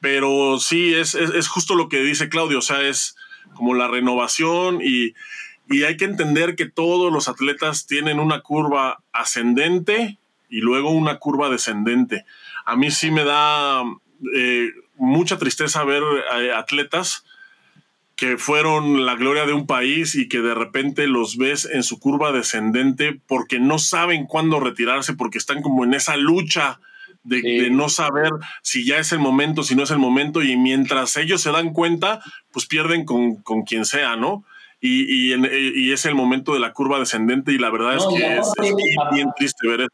[0.00, 3.16] Pero sí, es, es, justo lo que dice Claudio, o sea, es
[3.54, 5.14] como la renovación y,
[5.68, 11.18] y hay que entender que todos los atletas tienen una curva ascendente y luego una
[11.18, 12.24] curva descendente.
[12.64, 13.82] A mí sí me da
[14.34, 16.02] eh, mucha tristeza ver
[16.38, 17.24] eh, atletas
[18.16, 21.98] que fueron la gloria de un país y que de repente los ves en su
[21.98, 26.80] curva descendente porque no saben cuándo retirarse, porque están como en esa lucha
[27.22, 28.30] de, no saber
[28.62, 31.72] si ya es el momento, si no es el momento, y mientras ellos se dan
[31.72, 32.20] cuenta,
[32.52, 34.44] pues pierden con, con quien sea, ¿no?
[34.80, 38.74] Y, y, es el momento de la curva descendente y la verdad es que es,
[39.12, 39.90] bien triste ver eso.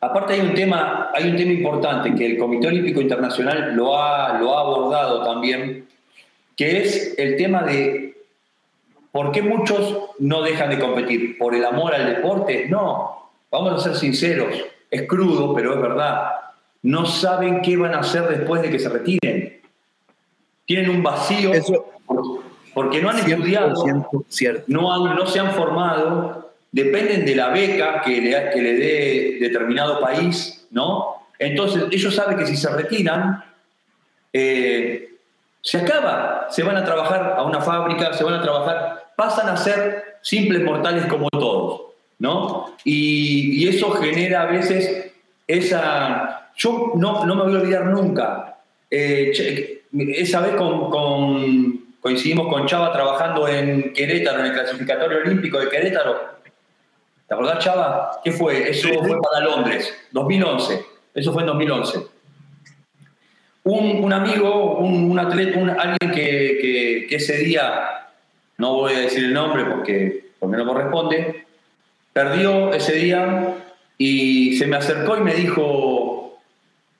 [0.00, 4.38] Aparte hay un tema, hay un tema importante que el Comité Olímpico Internacional lo ha,
[4.38, 5.88] lo ha abordado también,
[6.54, 8.14] que es el tema de
[9.10, 11.38] por qué muchos no dejan de competir.
[11.38, 12.66] ¿Por el amor al deporte?
[12.68, 14.54] No, vamos a ser sinceros,
[14.90, 16.32] es crudo, pero es verdad.
[16.82, 19.60] No saben qué van a hacer después de que se retiren.
[20.66, 21.52] Tienen un vacío
[22.74, 23.74] porque no han estudiado,
[24.66, 30.00] no, no se han formado dependen de la beca que le, que le dé determinado
[30.00, 31.26] país, ¿no?
[31.38, 33.42] Entonces, ellos saben que si se retiran,
[34.32, 35.14] eh,
[35.62, 39.56] se acaba, se van a trabajar a una fábrica, se van a trabajar, pasan a
[39.56, 41.82] ser simples mortales como todos,
[42.18, 42.76] ¿no?
[42.84, 45.12] Y, eso genera a veces
[45.46, 46.50] esa...
[46.56, 48.58] Yo no, no me voy a olvidar nunca,
[48.90, 55.68] eh, esa vez con, coincidimos con Chava trabajando en Querétaro, en el clasificatorio olímpico de
[55.68, 56.38] Querétaro,
[57.28, 58.20] ¿Te acordás, Chava?
[58.24, 58.70] ¿Qué fue?
[58.70, 60.82] Eso fue para Londres, 2011.
[61.14, 61.98] Eso fue en 2011.
[63.64, 68.08] Un, amigo, un, atleta, alguien que, ese día,
[68.56, 71.47] no voy a decir el nombre porque, porque no corresponde,
[72.18, 73.54] perdió ese día
[73.96, 76.36] y se me acercó y me dijo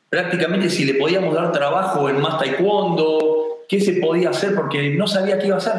[0.09, 5.09] prácticamente si le podíamos dar trabajo en más taekwondo, qué se podía hacer, porque no
[5.09, 5.75] sabía qué iba a hacer.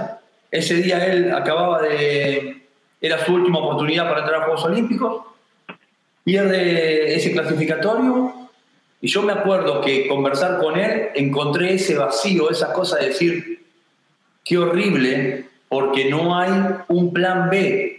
[0.52, 2.64] Ese día él acababa de,
[3.00, 5.24] era su última oportunidad para entrar a Juegos Olímpicos,
[6.26, 8.50] pierde ese clasificatorio
[9.00, 13.66] y yo me acuerdo que conversar con él encontré ese vacío, esa cosa de decir,
[14.44, 16.52] qué horrible, porque no hay
[16.90, 17.99] un plan B.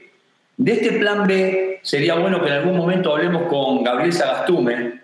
[0.60, 5.00] De este plan B sería bueno que en algún momento hablemos con Gabriel Sagastume.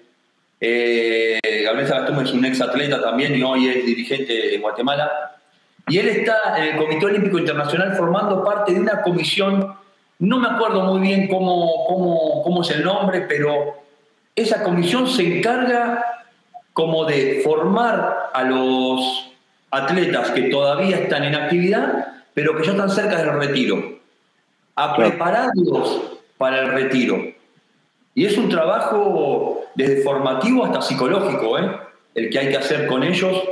[0.61, 5.11] Eh, Gabriel Sagastume es un ex atleta también y hoy es dirigente de Guatemala.
[5.89, 9.75] Y él está en el Comité Olímpico Internacional formando parte de una comisión
[10.19, 13.77] no me acuerdo muy bien cómo, cómo, es el nombre, pero
[14.35, 16.05] esa comisión se encarga
[16.75, 19.33] como de formar a los
[19.71, 23.96] atletas que todavía están en actividad, pero que ya están cerca del retiro,
[24.77, 26.03] a prepararlos
[26.39, 27.19] para el retiro.
[28.15, 31.71] Y es un trabajo desde formativo hasta psicológico, ¿eh?
[32.15, 33.43] el que hay que hacer con ellos,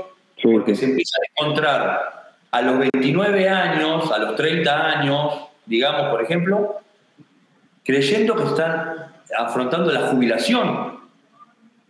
[0.42, 5.34] porque se empieza a encontrar a los 29 años, a los 30 años,
[5.66, 6.76] digamos, por ejemplo,
[7.82, 11.00] creyendo que están afrontando la jubilación.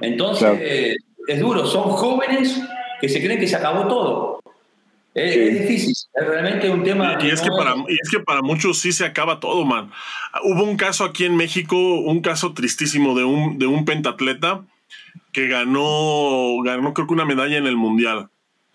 [0.01, 0.97] Entonces,
[1.29, 2.61] es duro, son jóvenes
[3.01, 4.41] que se creen que se acabó todo.
[5.15, 7.17] Es, difícil, es realmente un tema.
[7.23, 9.91] Y, es, que para, es que para muchos sí se acaba todo, man.
[10.43, 14.63] Hubo un caso aquí en México, un caso tristísimo de un, de un pentatleta
[15.33, 18.29] que ganó, ganó creo que una medalla en el Mundial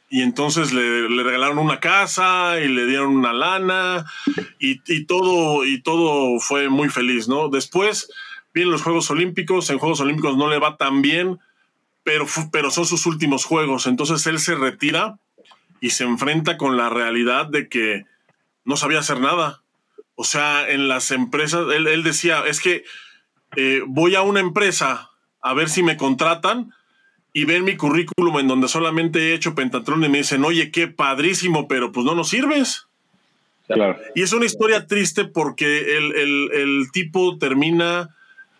[0.09, 4.05] y entonces le, regalaron una casa y le dieron una lana
[4.57, 7.49] y, todo, y todo fue muy feliz, ¿no?
[7.49, 8.09] Después
[8.53, 11.39] vienen los Juegos Olímpicos, en Juegos Olímpicos no le va tan bien,
[12.03, 15.19] pero, pero son sus últimos Juegos, entonces él se retira
[15.81, 18.05] y se enfrenta con la realidad de que
[18.65, 19.61] no sabía hacer nada.
[20.15, 22.83] O sea, en las empresas, él, decía, es que
[23.55, 25.11] eh, voy a una empresa
[25.41, 26.73] a ver si me contratan
[27.31, 30.87] y ven mi currículum en donde solamente he hecho pentatrón y me dicen, oye, qué
[30.87, 32.87] padrísimo, pero pues no nos sirves.
[34.15, 38.09] Y es una historia triste porque el, tipo termina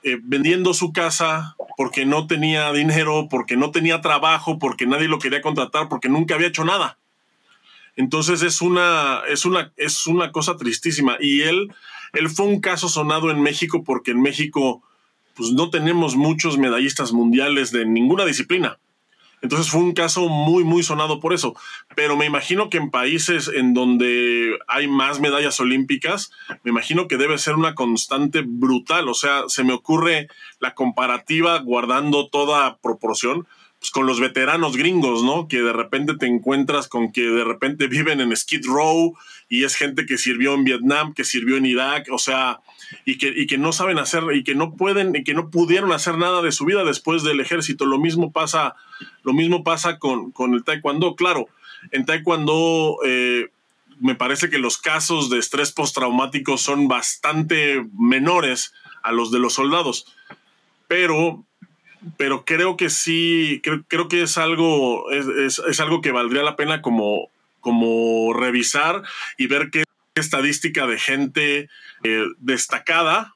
[0.04, 5.18] eh, vendiendo su casa porque no tenía dinero, porque no tenía trabajo, porque nadie lo
[5.18, 6.98] quería contratar, porque nunca había hecho nada.
[8.00, 11.18] Entonces es una, es una, es una cosa tristísima.
[11.20, 11.68] Y él,
[12.14, 14.82] él fue un caso sonado en México porque en México
[15.36, 18.80] pues no tenemos muchos medallistas mundiales de ninguna disciplina.
[19.42, 21.58] Entonces fue un caso muy, muy sonado por eso.
[21.94, 26.32] Pero me imagino que en países en donde hay más medallas olímpicas,
[26.64, 29.10] me imagino que debe ser una constante brutal.
[29.10, 30.30] O sea, se me ocurre
[30.62, 33.46] la comparativa guardando toda proporción
[33.80, 35.48] pues, con los veteranos gringos, ¿no?
[35.48, 39.16] Que de repente te encuentras con que de repente viven en Skid Row
[39.48, 42.60] y es gente que sirvió en Vietnam, que sirvió en Irak, o sea,
[43.06, 45.92] y que, y que no saben hacer, y que no pueden, y que no pudieron
[45.94, 47.86] hacer nada de su vida después del ejército.
[47.86, 48.76] Lo mismo pasa,
[49.24, 51.16] lo mismo pasa con, con el taekwondo.
[51.16, 51.48] Claro,
[51.92, 53.50] en taekwondo eh,
[54.00, 59.54] me parece que los casos de estrés postraumático son bastante menores a los de los
[59.54, 60.06] soldados.
[60.88, 61.46] Pero
[62.18, 66.56] pero creo que sí, creo, creo que es algo, es, es, algo que valdría la
[66.56, 69.04] pena como, como revisar
[69.38, 69.84] y ver qué
[70.16, 71.70] estadística de gente
[72.04, 73.36] eh, destacada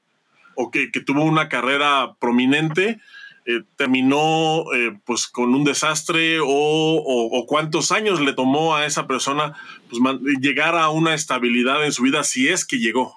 [0.56, 3.00] o que, tuvo una carrera prominente
[3.46, 9.54] eh, terminó eh, pues con un desastre o, cuántos años le tomó a esa persona
[9.90, 10.02] pues,
[10.40, 13.14] llegar a una estabilidad en su vida si es que llegó.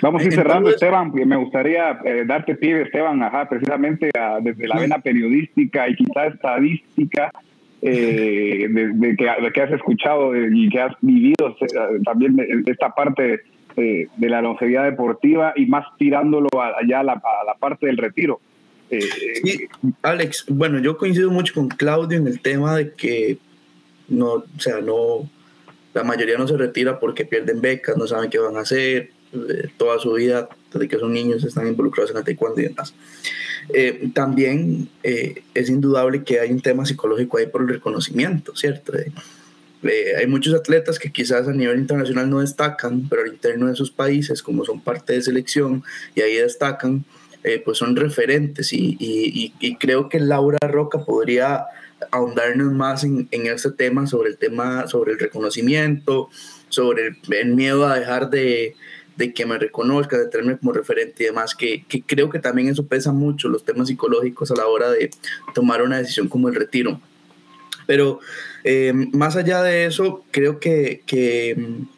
[0.00, 1.12] Vamos a ir cerrando, Esteban.
[1.12, 4.10] Me gustaría darte pie, Esteban, ajá, precisamente
[4.42, 7.32] desde la vena periodística y quizás estadística,
[7.80, 13.42] eh, de, que, has escuchado y que has vivido eh, también esta parte
[13.76, 17.22] eh, de la longevidad deportiva y más tirándolo allá a la,
[17.60, 18.40] parte del retiro.
[20.02, 23.38] Alex, bueno, yo coincido mucho con Claudio en el tema de que
[24.08, 25.28] no, o sea, no,
[25.94, 29.10] la mayoría no se retira porque pierden becas, no saben qué van a hacer,
[29.76, 32.94] toda su vida, desde que son niños, están involucrados en el taekwondo y demás.
[33.70, 38.94] Eh, también eh, es indudable que hay un tema psicológico ahí por el reconocimiento, ¿cierto?
[38.96, 39.12] Eh,
[40.16, 43.90] hay muchos atletas que quizás a nivel internacional no destacan, pero al interno de sus
[43.90, 47.04] países, como son parte de selección y ahí destacan,
[47.64, 51.64] pues son referentes y, y, creo que Laura Roca podría
[52.10, 56.28] ahondarnos más en, en este tema, sobre el tema, sobre el reconocimiento,
[56.68, 58.74] sobre el miedo a dejar de,
[59.18, 62.68] de que me reconozca, de tenerme como referente y demás, que, que, creo que también
[62.68, 65.10] eso pesa mucho, los temas psicológicos a la hora de
[65.54, 67.00] tomar una decisión como el retiro.
[67.88, 68.20] Pero
[68.62, 71.88] eh, más allá de eso, creo que, que mm,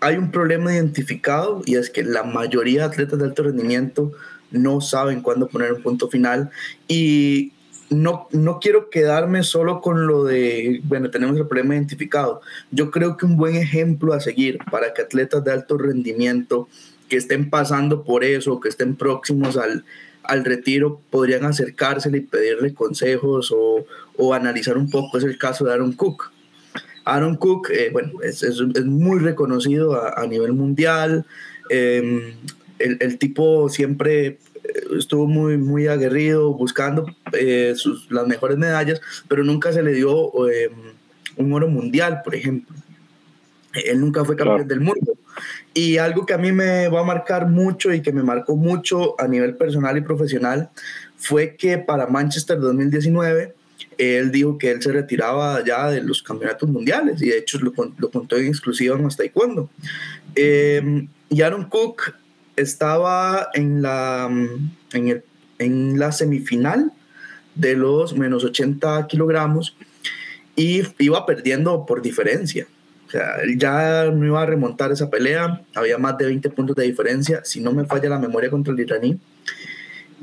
[0.00, 4.10] hay un problema identificado y es que la mayoría de atletas de alto rendimiento
[4.50, 6.50] no saben cuándo poner un punto final
[6.88, 7.52] y
[7.94, 12.40] no, no quiero quedarme solo con lo de, bueno, tenemos el problema identificado.
[12.70, 16.68] Yo creo que un buen ejemplo a seguir para que atletas de alto rendimiento
[17.08, 19.84] que estén pasando por eso, que estén próximos al,
[20.22, 25.18] al retiro, podrían acercársele y pedirle consejos o, o, analizar un poco.
[25.18, 26.32] Es el caso de Aaron Cook.
[27.04, 31.26] Aaron Cook, eh, bueno, es, es, muy reconocido a, a nivel mundial.
[31.68, 32.34] Em,
[32.78, 34.38] el, el, tipo siempre
[34.96, 40.48] estuvo muy, muy aguerrido buscando eh, sus, las mejores medallas, pero nunca se le dio
[40.48, 40.70] eh,
[41.36, 42.74] un oro mundial, por ejemplo.
[43.72, 45.14] Él nunca fue campeón del mundo.
[45.72, 49.20] Y algo que a mí me va a marcar mucho y que me marcó mucho
[49.20, 50.70] a nivel personal y profesional
[51.16, 53.54] fue que para Manchester 2019
[53.98, 57.72] él dijo que él se retiraba ya de los campeonatos mundiales y de hecho lo,
[57.98, 59.68] lo contó en exclusiva en hasta taekwondo.
[60.36, 62.14] Eh, y Aaron Cook
[62.56, 64.28] estaba en la,
[64.92, 65.24] en, el,
[65.58, 66.92] en la semifinal
[67.54, 69.76] de los menos 80 kilogramos
[70.56, 72.66] y iba perdiendo por diferencia.
[73.06, 76.84] O sea, ya no iba a remontar esa pelea, había más de 20 puntos de
[76.84, 79.20] diferencia, si no me falla la memoria contra el iraní,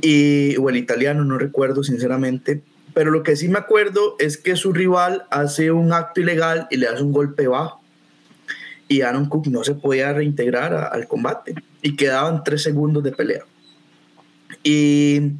[0.01, 2.61] y, o el italiano, no recuerdo sinceramente,
[2.93, 6.77] pero lo que sí me acuerdo es que su rival hace un acto ilegal y
[6.77, 7.81] le hace un golpe bajo.
[8.89, 13.43] Y Aaron Cook no se podía reintegrar al combate y quedaban tres segundos de pelea.
[14.63, 15.31] Y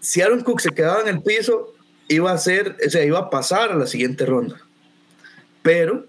[0.00, 1.74] si Aaron Cook se quedaba en el piso,
[2.08, 4.60] iba a ser, o sea, iba a pasar a la siguiente ronda.
[5.62, 6.06] Pero,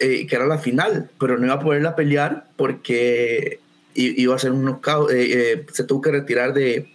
[0.00, 3.60] eh, que era la final, pero no iba a poderla pelear porque
[3.94, 6.88] iba a ser un knockout, eh, eh, se tuvo que retirar de,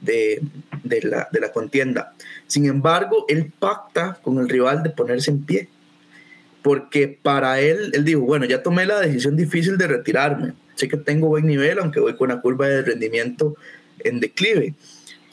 [0.00, 0.40] de,
[0.82, 2.14] de, la, de la contienda.
[2.46, 5.68] Sin embargo, él pacta con el rival de ponerse en pie
[6.62, 10.96] porque para él, él dijo, bueno, ya tomé la decisión difícil de retirarme, sé que
[10.96, 13.56] tengo buen nivel, aunque voy con una curva de rendimiento
[14.00, 14.74] en declive.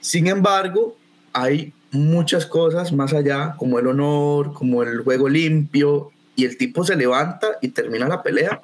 [0.01, 0.97] Sin embargo,
[1.33, 6.83] hay muchas cosas más allá, como el honor, como el juego limpio, y el tipo
[6.83, 8.59] se levanta y termina la pelea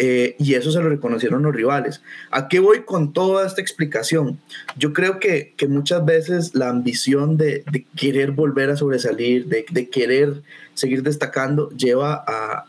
[0.00, 2.02] eh, y eso se lo reconocieron los rivales.
[2.30, 4.38] ¿A qué voy con toda esta explicación?
[4.76, 7.64] Yo creo que, que muchas veces la ambición de,
[7.96, 10.42] querer volver a sobresalir, de, querer
[10.74, 12.14] seguir destacando, lleva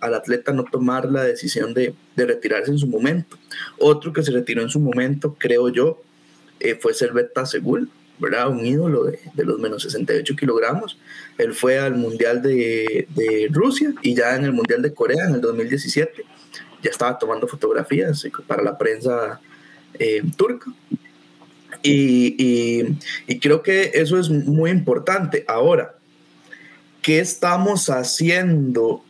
[0.02, 3.38] al atleta a no tomar la decisión de, retirarse en su momento.
[3.78, 6.02] Otro que se retiró en su momento, creo yo,
[6.60, 8.50] eh, fue Serveta Segul, ¿verdad?
[8.50, 10.98] Un ídolo de, los menos 68 kilogramos.
[11.38, 15.42] Él fue al Mundial de Rusia y ya en el Mundial de Corea en el
[15.42, 16.26] 2017
[16.82, 19.40] ya estaba tomando fotografías para la prensa
[19.94, 20.72] eh, turca.
[21.82, 22.90] Y,
[23.28, 25.46] y, creo que eso es muy importante.
[25.48, 25.96] Ahora,
[27.02, 29.04] ¿qué estamos haciendo?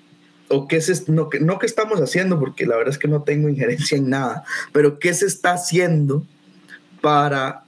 [0.49, 3.49] O qué se, no, no qué estamos haciendo, porque la verdad es que no tengo
[3.49, 6.25] injerencia en nada, pero qué se está haciendo
[7.01, 7.63] para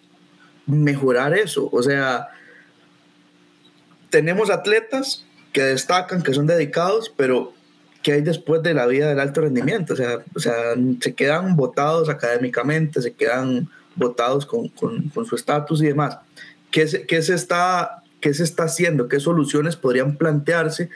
[0.68, 1.70] mejorar eso.
[1.72, 2.30] O sea,
[4.10, 7.54] tenemos atletas que destacan, que son dedicados, pero
[8.04, 9.94] ¿qué hay después de la vida del alto rendimiento?
[9.94, 15.36] O sea, o sea se quedan votados académicamente, se quedan votados con, con, con su
[15.36, 16.18] estatus y demás.
[16.72, 20.90] ¿Qué se, ¿Qué se está qué se está haciendo, qué soluciones podrían plantearse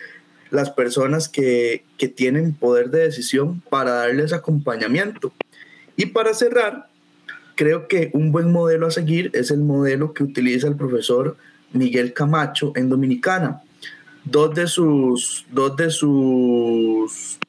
[0.51, 5.33] las personas que, que tienen poder de decisión para darles acompañamiento.
[5.97, 6.87] Y para cerrar,
[7.55, 11.35] creo que un buen modelo a seguir es el modelo que utiliza el profesor
[11.73, 13.63] Miguel Camacho en Dominicana.
[14.25, 17.39] Dos de sus, dos de sus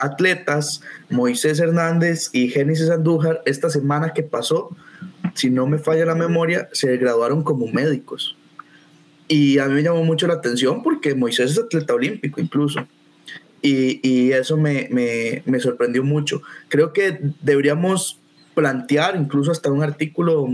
[0.00, 4.70] atletas, Moisés Hernández y Génesis Andújar, esta semana que pasó,
[5.34, 8.36] si no me falla la memoria, se graduaron como médicos.
[9.28, 12.86] Y a mí me llamó mucho la atención porque Moisés es atleta olímpico incluso.
[13.62, 16.42] Y, y eso me, me, me, sorprendió mucho.
[16.68, 18.20] Creo que deberíamos
[18.54, 20.46] plantear incluso hasta un artículo,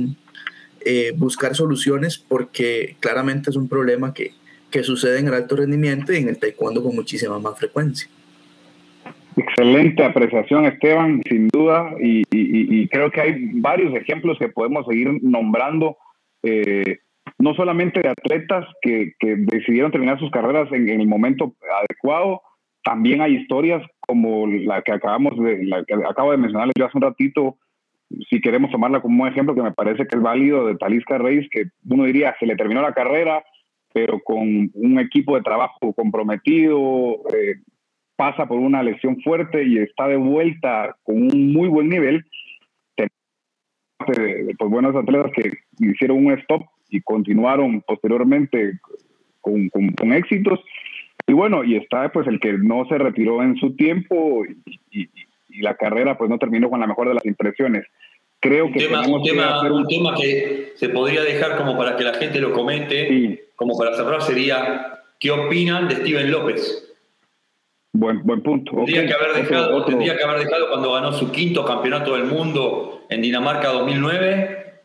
[0.84, 4.32] eh, buscar soluciones porque claramente es un problema que,
[4.70, 8.08] que sucede en el alto rendimiento y en el taekwondo con muchísima más frecuencia.
[9.36, 14.86] Excelente apreciación, Esteban, sin duda, y, y, y, creo que hay varios ejemplos que podemos
[14.86, 15.96] seguir nombrando,
[16.42, 16.98] eh,
[17.38, 22.42] no solamente de atletas que, que, decidieron terminar sus carreras en, en, el momento adecuado,
[22.82, 26.98] también hay historias como la que acabamos de, la que acabo de mencionarles yo hace
[26.98, 27.56] un ratito,
[28.28, 31.48] si queremos tomarla como un ejemplo que me parece que es válido de Talisca Reis,
[31.50, 33.44] que uno diría se le terminó la carrera,
[33.92, 37.56] pero con un equipo de trabajo comprometido, eh,
[38.20, 42.24] pasa por una lesión fuerte y está de vuelta con un muy buen nivel.
[44.06, 48.78] Pues buenos atletas que hicieron un stop y continuaron posteriormente
[49.40, 50.60] con, con, con, éxitos.
[51.26, 55.08] Y bueno, y está pues el que no se retiró en su tiempo y, y,
[55.48, 57.86] y, la carrera pues no terminó con la mejor de las impresiones.
[58.40, 59.72] Creo un que tema, un, tema, un...
[59.72, 63.40] un tema que se podría dejar como para que la gente lo comente, sí.
[63.60, 66.82] Como para cerrar, sería ¿qué opinan de Steven López?
[67.92, 68.72] Buen, buen punto.
[68.74, 69.08] Tendría, okay.
[69.08, 69.86] que haber dejado, otro, otro.
[69.90, 74.80] tendría que haber dejado cuando ganó su quinto campeonato del mundo en Dinamarca 2009.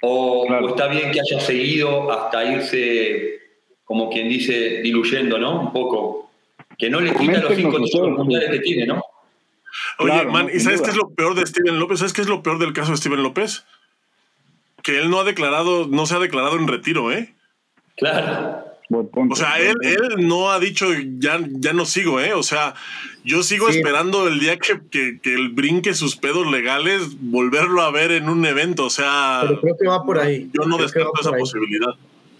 [0.00, 0.64] O, claro.
[0.64, 3.38] o, está bien que haya seguido hasta irse,
[3.84, 5.60] como quien dice, diluyendo, ¿no?
[5.60, 6.30] Un poco.
[6.78, 9.02] Que no le quita los cinco títulos mundiales que tiene, ¿no?
[9.98, 11.98] Oye, claro, man, ¿y sabes qué es lo peor de Steven López?
[11.98, 13.66] ¿Sabes qué es lo peor del caso de Steven López?
[14.82, 17.34] Que él no ha declarado, no se ha declarado en retiro, ¿eh?
[17.98, 18.64] Claro.
[18.90, 20.86] O sea, él, él no ha dicho
[21.18, 22.32] ya, ya no sigo, ¿eh?
[22.32, 22.74] O sea,
[23.22, 23.78] yo sigo sí.
[23.78, 28.30] esperando el día que, que, que, él brinque sus pedos legales, volverlo a ver en
[28.30, 28.86] un evento.
[28.86, 30.50] O sea, pero creo que va por ahí.
[30.54, 31.40] Yo no creo descarto esa ahí.
[31.40, 31.90] posibilidad.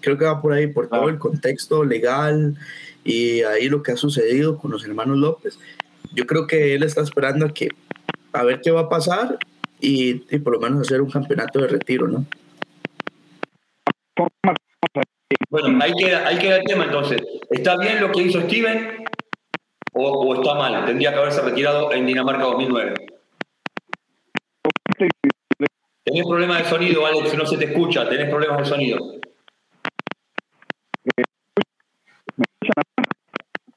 [0.01, 1.11] Creo que va por ahí, por todo ah.
[1.11, 2.57] el contexto legal
[3.03, 5.59] y ahí lo que ha sucedido con los hermanos López.
[6.13, 7.69] Yo creo que él está esperando a que
[8.33, 9.37] a ver qué va a pasar
[9.79, 12.25] y, y por lo menos hacer un campeonato de retiro, ¿no?
[15.49, 17.21] Bueno, ahí queda, ahí queda el tema entonces.
[17.49, 19.05] ¿Está bien lo que hizo Steven
[19.93, 20.85] o, o está mal?
[20.85, 22.93] Tendría que haberse retirado en Dinamarca 2009.
[26.03, 28.97] Tenés problemas de sonido, Alex, no se te escucha, tenés problemas de sonido.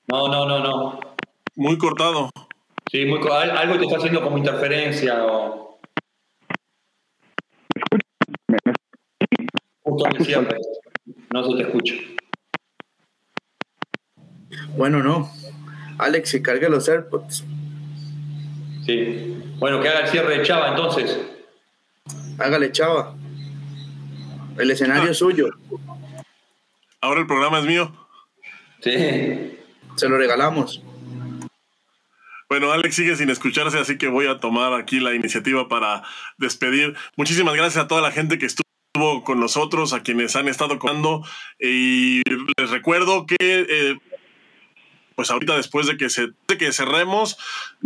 [0.09, 1.01] No, no, no, no.
[1.57, 2.31] Muy cortado.
[2.91, 5.79] Sí, muy, algo te está haciendo como interferencia o...
[9.83, 10.59] Justo siempre.
[11.33, 11.95] No se te escucha.
[14.77, 15.31] Bueno, no.
[15.99, 17.45] Alex, se carga los AirPods.
[18.85, 19.43] Sí.
[19.59, 21.19] Bueno, que haga el cierre de Chava entonces.
[22.39, 23.15] Hágale, Chava.
[24.59, 25.11] El escenario ah.
[25.13, 25.49] es suyo.
[27.01, 27.93] Ahora el programa es mío.
[28.81, 29.59] Sí.
[29.97, 30.83] Se lo regalamos.
[32.49, 36.03] Bueno, Alex sigue sin escucharse, así que voy a tomar aquí la iniciativa para
[36.37, 36.95] despedir.
[37.17, 38.62] Muchísimas gracias a toda la gente que estuvo
[39.03, 41.25] estuvo con nosotros, a quienes han estado contando.
[41.59, 42.23] Y
[42.59, 43.99] les recuerdo que, eh,
[45.15, 47.37] pues ahorita después de que, se, de que cerremos,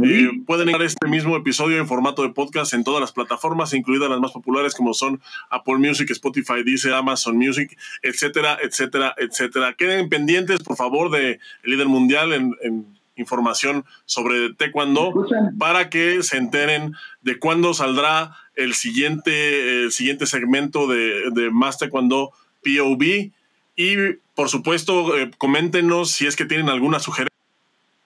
[0.02, 4.10] eh, pueden encontrar este mismo episodio en formato de podcast en todas las plataformas, incluidas
[4.10, 9.74] las más populares como son Apple Music, Spotify, Deezer, Amazon Music, etcétera, etcétera, etcétera.
[9.74, 15.12] Queden pendientes, por favor, de el líder mundial en, en información sobre Taekwondo
[15.58, 21.78] para que se enteren de cuándo saldrá el siguiente, el siguiente segmento de, de Más
[21.78, 23.30] Taekwondo POV.
[23.76, 23.96] Y
[24.34, 27.35] por supuesto, eh, coméntenos si es que tienen alguna sugerencia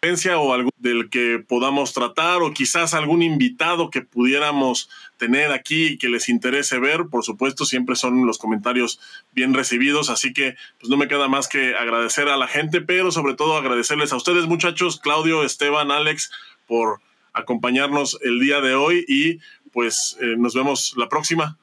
[0.02, 4.88] o algo del que podamos tratar o quizás algún invitado que pudiéramos
[5.18, 8.98] tener aquí y que les interese ver, por supuesto, siempre son los comentarios
[9.32, 13.10] bien recibidos, así que pues no me queda más que agradecer a la gente, pero
[13.10, 16.30] sobre todo agradecerles a ustedes muchachos, Claudio, Esteban, Alex,
[16.66, 17.00] por
[17.34, 19.38] acompañarnos el día de hoy y
[19.70, 21.58] pues eh, nos vemos la próxima.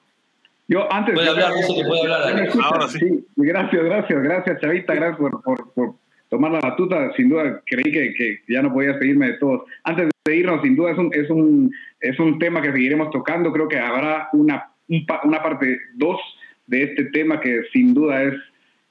[0.67, 1.15] Yo antes...
[1.15, 2.49] Puede hablar, hablar.
[2.61, 2.99] Ahora sí.
[2.99, 3.25] sí.
[3.35, 5.95] Gracias, gracias, gracias, Chavita, gracias por, por, por
[6.29, 7.11] tomar la batuta.
[7.15, 9.63] Sin duda, creí que, que, ya no podías pedirme de todos.
[9.83, 13.51] Antes de irnos, sin duda, es un, es un, es un tema que seguiremos tocando.
[13.51, 16.19] Creo que habrá una, una parte dos
[16.67, 18.33] de este tema que sin duda es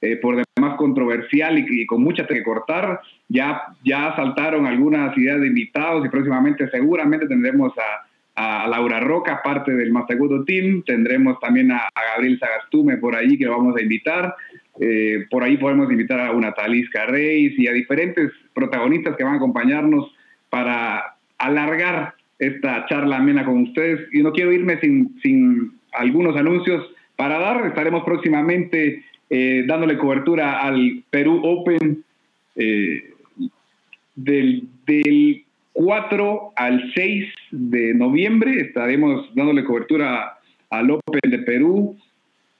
[0.01, 3.01] eh, por demás controversial y, con mucha que cortar.
[3.29, 9.41] Ya, ya saltaron algunas ideas de invitados y próximamente seguramente tendremos a, a Laura Roca,
[9.43, 10.83] parte del Mastagudo Team.
[10.85, 14.35] Tendremos también a, Gabriel Sagastume por ahí que lo vamos a invitar.
[14.79, 19.33] Eh, por ahí podemos invitar a una Talisca Reis y a diferentes protagonistas que van
[19.33, 20.13] a acompañarnos
[20.49, 24.01] para alargar esta charla amena con ustedes.
[24.13, 27.65] Y no quiero irme sin, sin algunos anuncios para dar.
[27.65, 32.03] Estaremos próximamente eh, dándole cobertura al Perú Open
[32.55, 33.11] eh,
[34.15, 38.61] del, del 4 al 6 de noviembre.
[38.61, 40.37] Estaremos dándole cobertura
[40.69, 41.97] al Open de Perú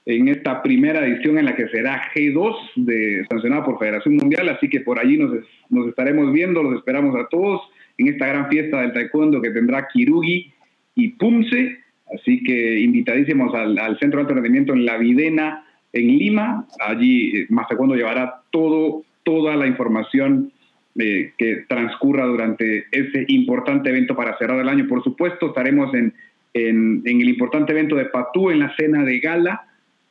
[0.07, 4.69] en esta primera edición en la que será G2 de, sancionada por Federación Mundial, así
[4.69, 5.31] que por allí nos,
[5.69, 7.61] nos estaremos viendo, los esperamos a todos
[7.97, 10.53] en esta gran fiesta del taekwondo que tendrá Kirugi
[10.95, 11.79] y Pumse,
[12.15, 16.65] así que invitadísimos al, al Centro de Alto Rendimiento en La Videna, en Lima.
[16.79, 20.53] Allí eh, Mazacuando llevará todo, toda la información
[20.97, 24.87] eh, que transcurra durante ese importante evento para cerrar el año.
[24.87, 26.13] Por supuesto, estaremos en,
[26.53, 29.66] en, el importante evento de Patú, en la cena de gala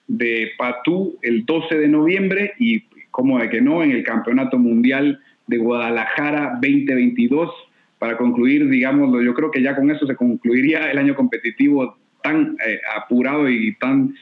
[0.09, 5.21] de Patú el 12 de noviembre y, como de que no, en el Campeonato Mundial
[5.47, 7.51] de Guadalajara 2022
[7.99, 12.57] para concluir, digámoslo, yo creo que ya con eso se concluiría el año competitivo tan
[12.67, 14.15] eh, apurado y tan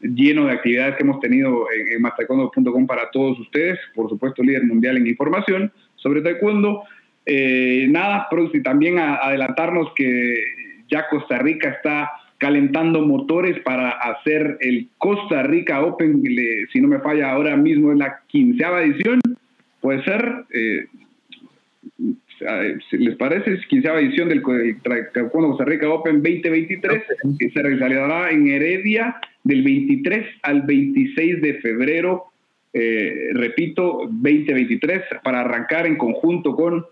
[0.00, 4.98] lleno de actividades que hemos tenido en, en para todos ustedes, por supuesto líder mundial
[4.98, 6.82] en información sobre taekwondo.
[7.26, 10.36] Eh, nada, y también adelantarnos que
[10.90, 12.10] ya Costa Rica está
[12.44, 16.22] calentando motores para hacer el Costa Rica Open,
[16.70, 19.18] si no me falla ahora mismo es la quinceava edición,
[19.80, 20.84] puede ser, eh,
[22.90, 23.54] ¿les parece?
[23.54, 27.02] Es quinceava edición del Costa Rica Open 2023,
[27.38, 32.24] que se realizará en Heredia del 23 al 26 de febrero,
[32.74, 36.84] eh, repito, 2023, para arrancar en conjunto con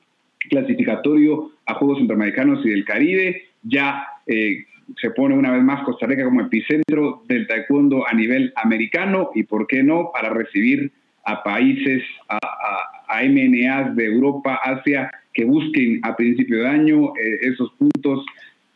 [0.48, 3.42] clasificatorio a Juegos Centroamericanos y del Caribe.
[3.64, 4.64] Ya eh,
[5.00, 9.44] se pone una vez más Costa Rica como epicentro del taekwondo a nivel americano y,
[9.44, 10.92] ¿por qué no?, para recibir
[11.24, 12.38] a países, a,
[13.08, 18.24] a, MNAs de Europa, Asia, que busquen a principio de año eh, esos puntos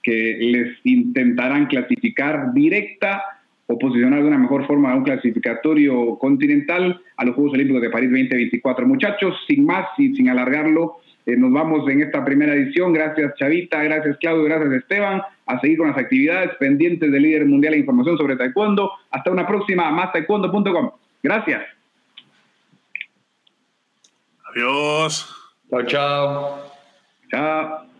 [0.02, 3.24] que les intentarán clasificar directa
[3.66, 7.90] o posicionar de una mejor forma a un clasificatorio continental a los Juegos Olímpicos de
[7.90, 8.86] París 2024.
[8.86, 12.92] Muchachos, sin más y sin alargarlo, eh, nos vamos en esta primera edición.
[12.92, 15.22] Gracias Chavita, gracias Claudio, gracias Esteban.
[15.46, 18.92] A seguir con las actividades pendientes del líder mundial de información sobre taekwondo.
[19.10, 20.90] Hasta una próxima, más taekwondo.com.
[21.22, 21.62] Gracias.
[24.50, 25.34] Adiós.
[25.68, 26.58] Chao, chao.
[27.30, 27.95] Chao.